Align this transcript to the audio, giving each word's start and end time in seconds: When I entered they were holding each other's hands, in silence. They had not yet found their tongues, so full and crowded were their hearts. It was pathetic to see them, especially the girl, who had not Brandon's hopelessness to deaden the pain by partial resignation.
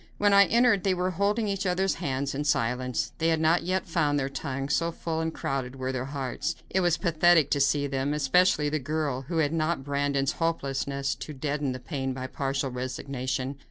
When 0.17 0.33
I 0.33 0.45
entered 0.45 0.83
they 0.83 0.95
were 0.95 1.11
holding 1.11 1.47
each 1.47 1.67
other's 1.67 1.93
hands, 2.01 2.33
in 2.33 2.43
silence. 2.43 3.11
They 3.19 3.27
had 3.27 3.39
not 3.39 3.61
yet 3.61 3.85
found 3.85 4.17
their 4.19 4.29
tongues, 4.29 4.73
so 4.75 4.91
full 4.91 5.19
and 5.21 5.31
crowded 5.31 5.75
were 5.75 5.91
their 5.91 6.05
hearts. 6.05 6.55
It 6.71 6.79
was 6.79 6.97
pathetic 6.97 7.51
to 7.51 7.59
see 7.59 7.85
them, 7.85 8.11
especially 8.15 8.67
the 8.67 8.79
girl, 8.79 9.21
who 9.27 9.37
had 9.37 9.53
not 9.53 9.83
Brandon's 9.83 10.31
hopelessness 10.41 11.13
to 11.13 11.33
deaden 11.33 11.71
the 11.71 11.79
pain 11.79 12.13
by 12.13 12.25
partial 12.25 12.71
resignation. 12.71 13.57